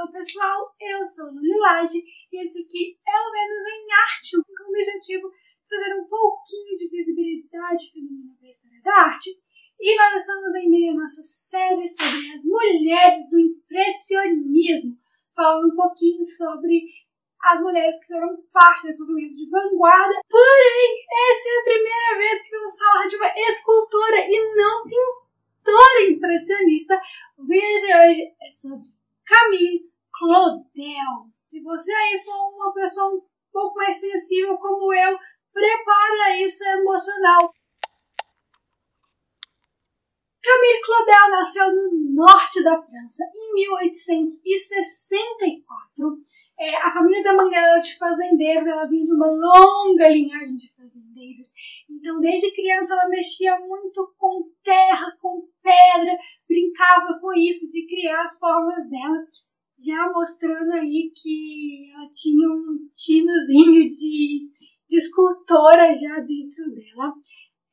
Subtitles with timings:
[0.00, 2.00] Olá pessoal, eu sou a Lilage
[2.32, 5.30] e esse aqui é o Menos em Arte, com o objetivo
[5.68, 9.28] trazer um pouquinho de visibilidade feminina para a história da arte.
[9.78, 14.96] E nós estamos em meio à nossa série sobre as mulheres do impressionismo,
[15.36, 16.80] falando um pouquinho sobre
[17.44, 20.14] as mulheres que fizeram parte desse movimento de vanguarda.
[20.30, 26.08] Porém, essa é a primeira vez que vamos falar de uma escultora e não pintora
[26.08, 26.98] impressionista.
[27.36, 28.99] O vídeo de hoje é sobre
[29.30, 31.30] Camille Claudel.
[31.46, 33.20] Se você aí for uma pessoa um
[33.52, 35.16] pouco mais sensível como eu,
[35.52, 37.54] prepara isso emocional.
[40.42, 46.18] Camille Claudel nasceu no norte da França em 1864.
[46.58, 50.56] É, a família da mãe dela era de fazendeiros, ela vinha de uma longa linhagem
[50.56, 51.52] de fazendeiros.
[51.88, 56.18] Então, desde criança, ela mexia muito com terra, com pedra,
[56.48, 59.24] brincava com isso, de criar as formas dela,
[59.78, 64.50] já mostrando aí que ela tinha um tinozinho de,
[64.88, 67.14] de escultora já dentro dela.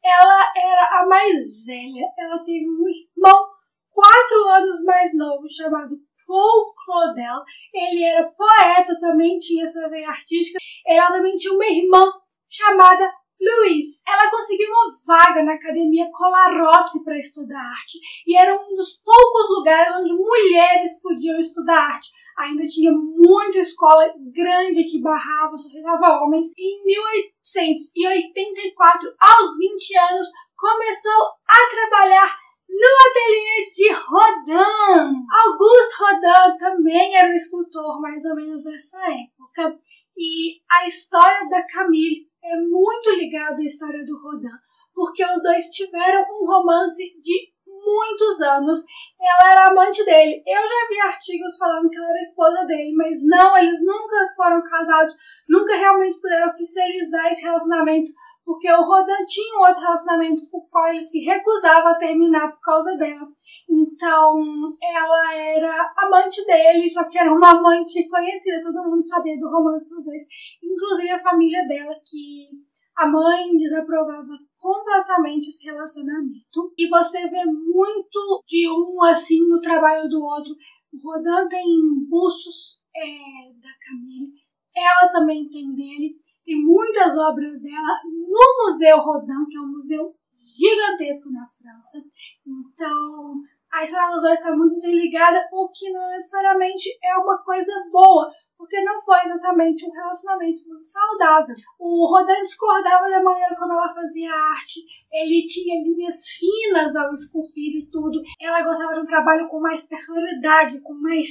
[0.03, 3.57] Ela era a mais velha, ela teve um irmão
[3.91, 7.41] quatro anos mais novo chamado Paul Claudel.
[7.73, 10.59] Ele era poeta, também tinha essa veia artística.
[10.85, 12.11] Ela também tinha uma irmã
[12.49, 13.09] chamada
[13.39, 14.01] Louise.
[14.07, 19.49] Ela conseguiu uma vaga na Academia Colarossi para estudar arte e era um dos poucos
[19.57, 22.11] lugares onde mulheres podiam estudar arte.
[22.37, 26.51] Ainda tinha muita escola grande que barrava, só ficava homens.
[26.55, 32.37] E em 1884, aos 20 anos, começou a trabalhar
[32.69, 35.25] no ateliê de Rodin.
[35.31, 39.79] Auguste Rodin também era um escultor mais ou menos dessa época.
[40.15, 44.47] E a história da Camille é muito ligada à história do Rodin,
[44.93, 48.85] porque os dois tiveram um romance de muitos anos.
[49.19, 50.43] Ela era amante dele.
[50.45, 54.61] Eu já vi artigos falando que ela era esposa dele, mas não, eles nunca foram
[54.63, 55.15] casados,
[55.47, 58.11] nunca realmente puderam oficializar esse relacionamento
[58.47, 62.49] porque o Rodan tinha um outro relacionamento com o qual ele se recusava a terminar
[62.49, 63.27] por causa dela.
[63.69, 64.41] Então,
[64.81, 69.89] ela era amante dele, só que era uma amante conhecida, todo mundo sabia do romance
[69.89, 70.23] dos dois,
[70.63, 72.47] inclusive a família dela, que
[72.95, 76.73] a mãe desaprovava completamente esse relacionamento.
[76.77, 80.55] E você vê muito de um assim no trabalho do outro.
[80.93, 81.65] O Rodan tem
[82.09, 84.36] bustos é, da Camille,
[84.73, 86.27] ela também tem dele.
[86.47, 90.15] Tem muitas obras dela no Museu Rodin, que é um museu
[90.55, 92.02] gigantesco na França.
[92.47, 97.73] Então, a história dos dois está muito interligada, o que não necessariamente é uma coisa
[97.91, 101.53] boa, porque não foi exatamente um relacionamento muito saudável.
[101.77, 104.80] O Rodin discordava da maneira como ela fazia arte,
[105.11, 108.21] ele tinha linhas finas ao esculpir e tudo.
[108.39, 111.27] Ela gostava de um trabalho com mais personalidade, com mais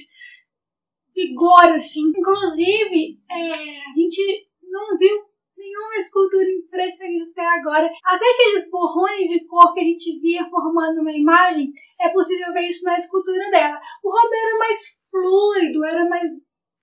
[1.15, 2.13] vigor, assim.
[2.15, 5.25] Inclusive, é, a gente não viu
[5.57, 7.91] nenhuma escultura impressionista até agora.
[8.05, 12.69] Até aqueles borrões de cor que a gente via formando uma imagem, é possível ver
[12.69, 13.81] isso na escultura dela.
[14.05, 14.79] O Rodin era mais
[15.11, 16.31] fluido, era mais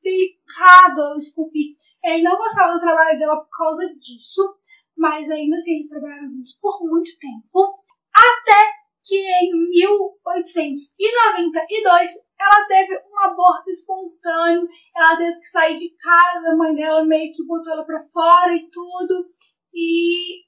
[0.01, 1.75] delicado ao esculpir.
[2.03, 4.57] Ele não gostava do trabalho dela por causa disso,
[4.97, 7.79] mas ainda assim eles trabalharam juntos por muito tempo.
[8.13, 8.72] Até
[9.03, 16.55] que em 1892 ela teve um aborto espontâneo, ela teve que sair de casa, a
[16.55, 19.29] mãe dela meio que botou ela pra fora e tudo,
[19.73, 20.45] e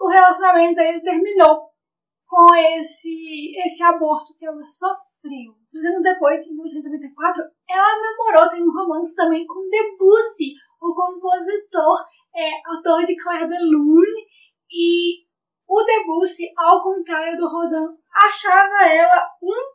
[0.00, 1.70] o relacionamento deles terminou
[2.26, 5.54] com esse, esse aborto que ela sofreu.
[5.72, 12.04] Dois anos depois, em 1994, ela namorou, tem um romance também com Debussy, o compositor,
[12.34, 14.26] é, autor de Claire de Lune,
[14.70, 15.23] e
[15.68, 19.74] o Debussy, ao contrário do Rodin, achava ela um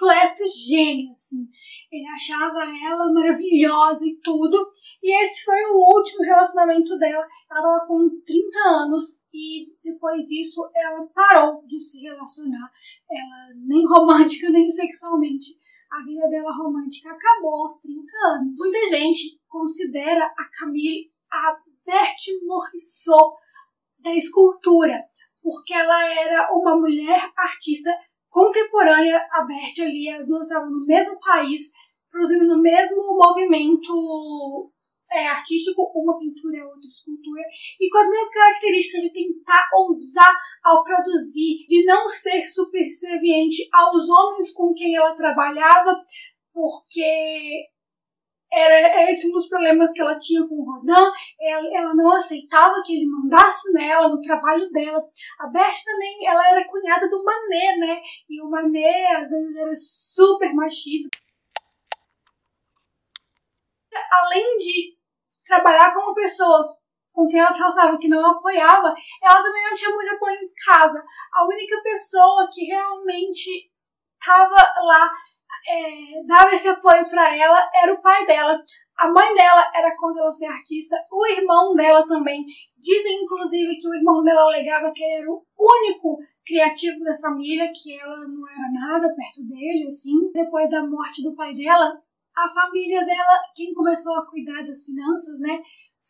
[0.00, 1.46] completo gênio, assim.
[1.90, 4.70] Ele achava ela maravilhosa e tudo.
[5.02, 7.24] E esse foi o último relacionamento dela.
[7.24, 12.70] Ela estava com 30 anos e depois disso ela parou de se relacionar.
[13.10, 15.58] Ela nem romântica nem sexualmente.
[15.90, 18.00] A vida dela romântica acabou aos 30
[18.36, 18.58] anos.
[18.58, 23.36] Muita gente considera a Camille a Berthe Morisot
[24.02, 25.02] da escultura,
[25.42, 27.90] porque ela era uma mulher artista
[28.28, 31.72] contemporânea a Berthe ali, as duas estavam no mesmo país,
[32.10, 34.70] produzindo no mesmo movimento
[35.12, 37.42] é, artístico, uma pintura e outra escultura,
[37.80, 44.08] e com as mesmas características de tentar ousar ao produzir, de não ser subserviente aos
[44.08, 45.96] homens com quem ela trabalhava,
[46.52, 47.66] porque
[48.52, 50.92] era esse um dos problemas que ela tinha com o Rodin.
[51.40, 55.00] Ela, ela não aceitava que ele mandasse nela no trabalho dela.
[55.38, 58.00] A Beth também, ela era cunhada do Manet, né?
[58.28, 61.08] E o Manet às vezes era super machista.
[64.10, 64.96] além de
[65.44, 66.76] trabalhar com uma pessoa
[67.12, 70.50] com quem ela se relacionava que não apoiava, ela também não tinha muito apoio em
[70.64, 71.04] casa.
[71.34, 73.68] A única pessoa que realmente
[74.20, 75.10] estava lá,
[75.68, 78.62] é, dava esse apoio para ela, era o pai dela.
[78.96, 82.44] A mãe dela era contra ela ser artista, o irmão dela também.
[82.76, 87.70] Dizem, inclusive, que o irmão dela alegava que ele era o único criativo da família,
[87.72, 90.30] que ela não era nada perto dele, assim.
[90.32, 91.98] Depois da morte do pai dela,
[92.36, 95.62] a família dela, quem começou a cuidar das finanças, né,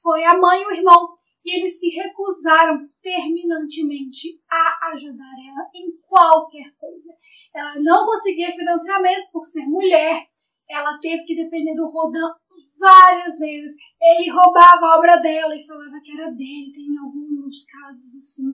[0.02, 1.16] foi a mãe e o irmão.
[1.44, 7.12] E eles se recusaram terminantemente a ajudar ela em qualquer coisa.
[7.54, 10.26] Ela não conseguia financiamento por ser mulher.
[10.68, 12.32] Ela teve que depender do Rodan
[12.78, 13.76] várias vezes.
[14.00, 16.72] Ele roubava a obra dela e falava que era dele.
[16.72, 18.52] Tem alguns casos assim.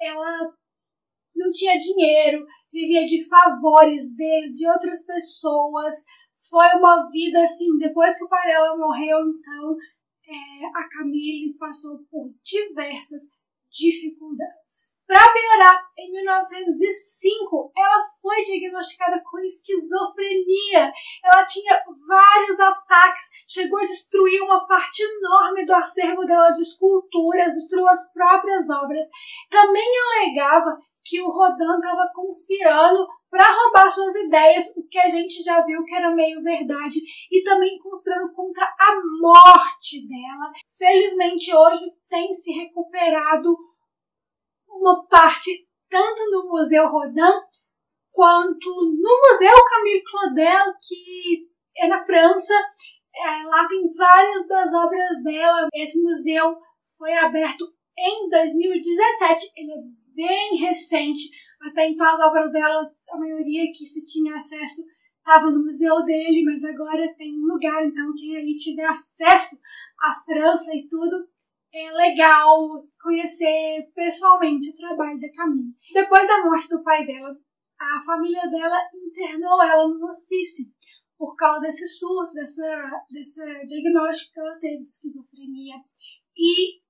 [0.00, 0.52] Ela
[1.36, 6.04] não tinha dinheiro, vivia de favores dele, de outras pessoas.
[6.48, 9.76] Foi uma vida assim, depois que o pai dela morreu, então
[10.26, 13.32] é, a Camille passou por diversas
[13.70, 15.00] dificuldades.
[15.06, 20.92] Para piorar, em 1905 ela foi diagnosticada com esquizofrenia.
[21.24, 27.54] Ela tinha vários ataques, chegou a destruir uma parte enorme do acervo dela de esculturas,
[27.54, 29.08] destruiu as próprias obras.
[29.48, 30.78] Também alegava
[31.10, 35.82] que o Rodin estava conspirando para roubar suas ideias, o que a gente já viu
[35.84, 40.52] que era meio verdade, e também conspirando contra a morte dela.
[40.78, 43.56] Felizmente hoje tem se recuperado
[44.68, 47.40] uma parte tanto no Museu Rodin
[48.12, 52.54] quanto no Museu Camille Claudel, que é na França.
[53.12, 55.66] É, lá tem várias das obras dela.
[55.74, 56.56] Esse museu
[56.96, 57.64] foi aberto
[57.98, 59.50] em 2017.
[59.56, 61.30] Ele é bem recente.
[61.60, 64.82] Até então as obras dela, a maioria que se tinha acesso
[65.18, 69.58] estava no museu dele, mas agora tem um lugar, então quem aí tiver acesso
[70.00, 71.28] à França e tudo,
[71.72, 75.74] é legal conhecer pessoalmente o trabalho da Camille.
[75.92, 77.36] Depois da morte do pai dela,
[77.78, 80.66] a família dela internou ela no hospício
[81.16, 85.76] por causa desse surto, dessa, desse diagnóstico que ela teve de esquizofrenia.
[86.36, 86.80] E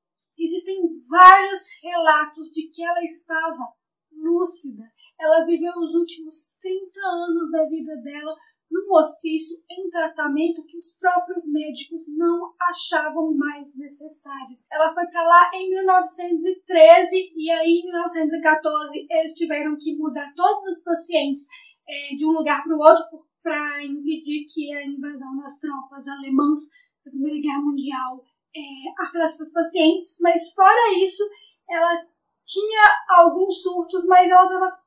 [0.41, 3.75] Existem vários relatos de que ela estava
[4.11, 4.85] lúcida.
[5.21, 8.35] Ela viveu os últimos 30 anos da vida dela
[8.71, 14.67] num hospício em tratamento que os próprios médicos não achavam mais necessários.
[14.71, 20.77] Ela foi para lá em 1913 e aí em 1914 eles tiveram que mudar todos
[20.77, 21.49] os pacientes
[21.87, 23.05] é, de um lugar para o outro
[23.43, 26.61] para impedir que a invasão das tropas alemãs
[27.05, 28.25] da Primeira Guerra Mundial
[28.55, 31.23] é, afetar seus pacientes, mas fora isso,
[31.69, 32.07] ela
[32.45, 34.79] tinha alguns surtos, mas ela estava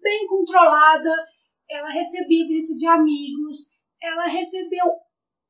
[0.00, 1.10] bem controlada,
[1.70, 3.70] ela recebia visita de amigos,
[4.02, 4.84] ela recebeu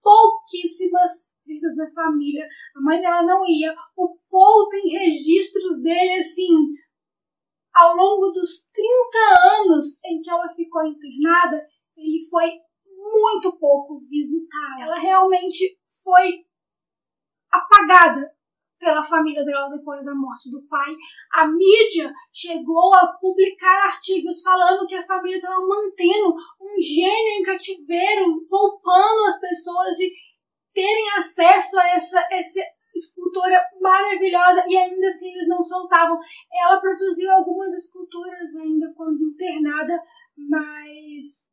[0.02, 6.54] pouquíssimas visitas da família, a mãe dela não ia, o Paul tem registros dele assim,
[7.74, 11.66] ao longo dos 30 anos em que ela ficou internada,
[11.96, 12.60] ele foi
[12.96, 14.80] muito pouco visitar.
[14.80, 16.44] Ela realmente foi
[18.80, 20.96] pela família dela depois da morte do pai.
[21.32, 27.42] A mídia chegou a publicar artigos falando que a família estava mantendo um gênio em
[27.42, 30.10] cativeiro, poupando as pessoas de
[30.72, 32.60] terem acesso a essa, essa
[32.94, 36.18] escultora maravilhosa e ainda assim eles não soltavam.
[36.52, 40.00] Ela produziu algumas esculturas ainda quando internada,
[40.36, 41.49] mas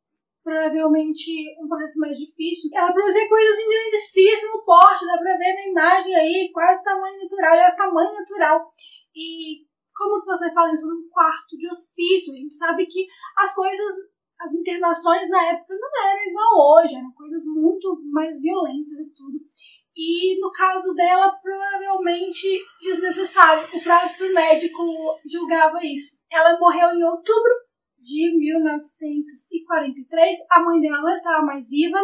[0.48, 1.30] provavelmente
[1.62, 2.70] um processo mais difícil.
[2.72, 7.52] Ela produzia coisas em grandíssimo porte, dá pra ver na imagem aí, quase tamanho natural,
[7.52, 8.72] aliás, tamanho natural.
[9.14, 12.32] E como que você fala isso num quarto de hospício?
[12.32, 13.94] A gente sabe que as coisas,
[14.40, 19.38] as internações na época não eram igual hoje, eram coisas muito mais violentas e tudo.
[19.94, 23.68] E no caso dela, provavelmente desnecessário.
[23.76, 24.82] O próprio médico
[25.30, 26.16] julgava isso.
[26.30, 27.67] Ela morreu em outubro
[28.00, 31.98] de 1943, a mãe dela não estava mais viva,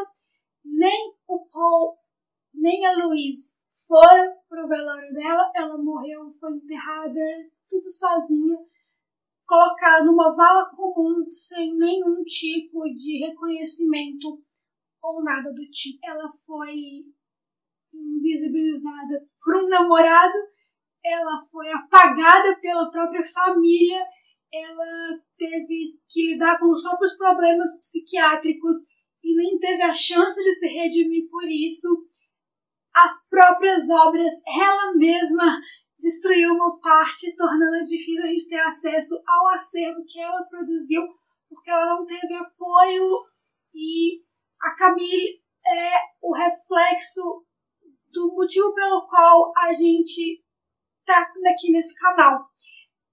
[0.65, 1.97] nem o Paul,
[2.53, 7.21] nem a Louise foram pro velório dela, ela morreu, foi enterrada
[7.69, 8.57] tudo sozinha,
[9.47, 14.43] colocada numa vala comum, sem nenhum tipo de reconhecimento
[15.03, 15.99] ou nada do tipo.
[16.03, 16.75] Ela foi
[17.93, 20.39] invisibilizada por um namorado,
[21.05, 24.03] ela foi apagada pela própria família
[24.57, 28.77] ela teve que lidar com os próprios problemas psiquiátricos
[29.23, 31.89] e nem teve a chance de se redimir por isso.
[32.95, 35.61] As próprias obras, ela mesma
[35.99, 41.03] destruiu uma parte, tornando difícil a gente ter acesso ao acervo que ela produziu,
[41.49, 43.25] porque ela não teve apoio
[43.73, 44.23] e
[44.61, 45.91] a Camille é
[46.23, 47.45] o reflexo
[48.13, 50.45] do motivo pelo qual a gente
[51.05, 52.54] tá aqui nesse canal.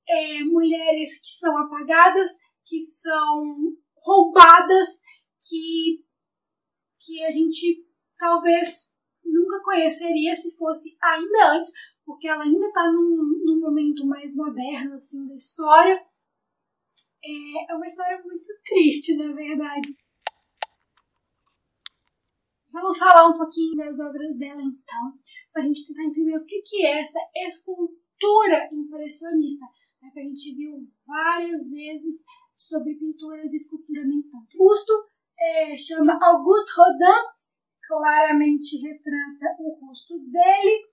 [0.07, 5.01] É, mulheres que são apagadas, que são roubadas,
[5.39, 6.03] que,
[6.99, 7.85] que a gente
[8.17, 8.93] talvez
[9.23, 11.71] nunca conheceria se fosse ainda antes,
[12.05, 16.03] porque ela ainda está num, num momento mais moderno assim da história.
[17.23, 19.95] É, é uma história muito triste, na verdade.
[22.71, 25.19] Vamos falar um pouquinho das obras dela então,
[25.51, 29.65] para a gente tentar entender o que, que é essa escultura impressionista,
[30.01, 34.57] né, que a gente viu várias vezes sobre pinturas e escultura nem tanto.
[34.57, 34.93] Busto
[35.39, 37.27] é, chama Auguste Rodin,
[37.87, 40.85] claramente retrata o rosto dele,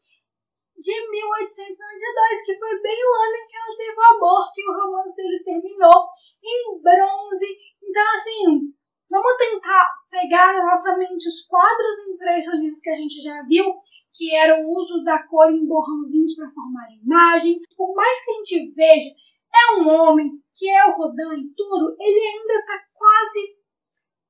[0.79, 4.73] de 1892, que foi bem o ano em que ela teve o aborto e o
[4.73, 6.07] romance deles terminou
[6.43, 7.47] em bronze.
[7.83, 8.73] Então, assim,
[9.11, 13.75] vamos tentar pegar na nossa mente os quadros impressionistas que a gente já viu,
[14.19, 17.61] que era o uso da cor em borrãozinhos para formar a imagem.
[17.77, 19.15] Por mais que a gente veja,
[19.55, 23.57] é um homem que é o Rodin e tudo, ele ainda está quase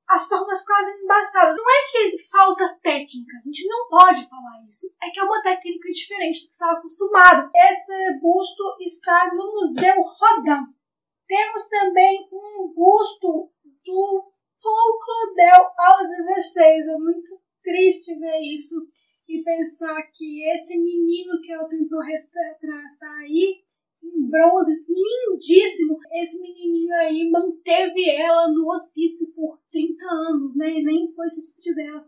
[0.07, 1.57] as formas quase embaçadas.
[1.57, 4.85] Não é que falta técnica, a gente não pode falar isso.
[5.01, 7.49] É que é uma técnica diferente do que estava acostumado.
[7.55, 10.71] Esse busto está no Museu Rodin.
[11.27, 13.51] Temos também um busto
[13.85, 14.31] do
[14.61, 16.87] Paul Claudel aos 16.
[16.87, 18.75] É muito triste ver isso
[19.29, 23.61] e pensar que esse menino que ela tentou retratar aí
[24.01, 25.99] em bronze, lindíssimo.
[26.21, 30.79] Esse menininho aí manteve ela no hospício por 30 anos, né?
[30.79, 32.05] E nem foi se despedir dela.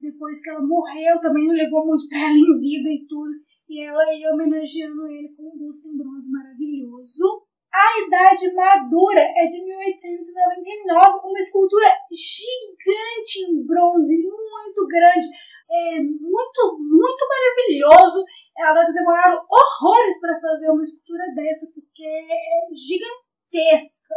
[0.00, 3.32] Depois que ela morreu, também não ligou muito pra ela em vida e tudo.
[3.68, 7.42] E ela ia homenageando ele com um busto em bronze maravilhoso.
[7.72, 15.26] A Idade Madura é de 1899, uma escultura gigante em bronze, muito grande
[15.72, 18.24] é muito, muito maravilhoso.
[18.56, 24.14] Ela deve ter demorado horrores para fazer uma escultura dessa, porque é gigantesca.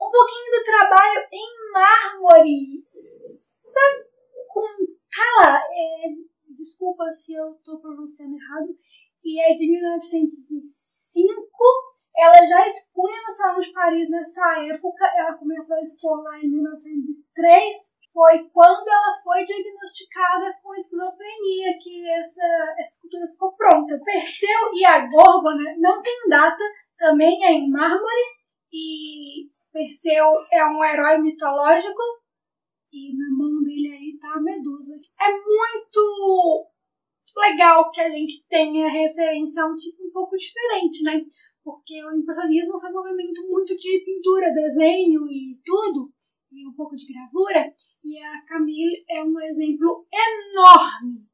[0.00, 2.82] Um pouquinho do trabalho em mármore.
[3.74, 4.82] Sakuntala,
[5.72, 6.12] é,
[6.58, 8.68] desculpa se eu estou pronunciando errado,
[9.24, 11.48] e é de 1905.
[12.16, 16.50] Ela já expunha no Salão de Paris nessa época, ela começou a expor lá em
[16.50, 22.42] 1903 foi quando ela foi diagnosticada com esquizofrenia que essa,
[22.80, 23.96] escultura ficou pronta.
[24.04, 26.64] Perseu e a Górgona não tem data,
[26.96, 28.26] também é em mármore,
[28.72, 32.02] e Perseu é um herói mitológico,
[32.92, 34.96] e na mão dele aí tá a Medusa.
[35.20, 36.66] É muito
[37.36, 41.22] legal que a gente tenha referência a um tipo um pouco diferente, né?
[41.62, 46.10] Porque o impressionismo foi um movimento muito de pintura, desenho e tudo,
[46.50, 47.72] e um pouco de gravura.
[48.04, 51.26] E a Camille é um exemplo enorme,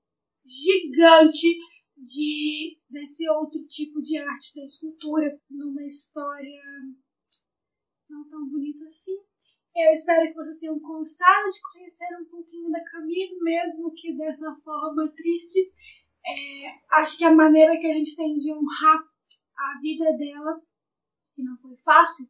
[0.44, 1.56] gigante
[1.96, 6.60] de desse outro tipo de arte da escultura numa história
[8.08, 9.16] não tão bonita assim.
[9.76, 14.54] Eu espero que vocês tenham gostado de conhecer um pouquinho da Camille, mesmo que dessa
[14.56, 15.72] forma triste.
[16.24, 19.02] É, acho que a maneira que a gente tem de honrar
[19.56, 20.62] a vida dela,
[21.34, 22.28] que não foi fácil,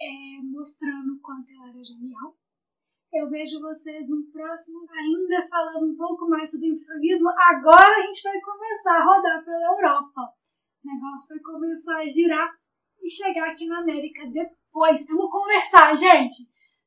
[0.00, 2.36] é mostrando o quanto ela era genial.
[3.14, 7.24] Eu vejo vocês no próximo, ainda falando um pouco mais sobre improviso.
[7.28, 10.20] Agora a gente vai começar a rodar pela Europa.
[10.82, 12.50] O negócio vai começar a girar
[13.00, 15.06] e chegar aqui na América depois.
[15.06, 16.42] Vamos conversar, gente!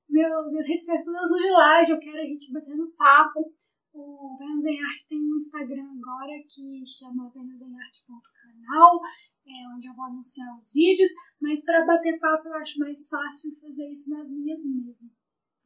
[0.09, 3.53] Meu, minhas redes sociais todas no Lilage, eu quero a gente batendo papo.
[3.93, 8.99] O Vênus em Arte tem um Instagram agora que chama venusemarte.canal,
[9.47, 11.09] é onde eu vou anunciar os vídeos,
[11.41, 15.09] mas para bater papo eu acho mais fácil fazer isso nas minhas mesmo.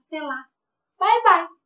[0.06, 0.51] Até lá!
[1.02, 1.61] 拜拜。